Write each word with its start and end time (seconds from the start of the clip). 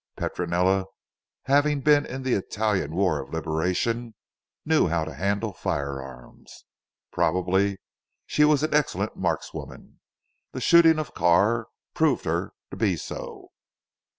Petronella, 0.17 0.85
having 1.43 1.81
been 1.81 2.07
in 2.07 2.23
the 2.23 2.33
Italian 2.33 2.95
war 2.95 3.21
of 3.21 3.29
liberation, 3.31 4.15
knew 4.65 4.87
how 4.87 5.05
to 5.05 5.13
handle 5.13 5.53
firearms. 5.53 6.65
Probably 7.11 7.77
she 8.25 8.43
was 8.43 8.63
an 8.63 8.73
excellent 8.73 9.15
markswoman. 9.15 9.99
The 10.53 10.61
shooting 10.61 10.97
of 10.97 11.13
Carr 11.13 11.67
proved 11.93 12.25
her 12.25 12.51
to 12.71 12.75
be 12.75 12.97
so. 12.97 13.49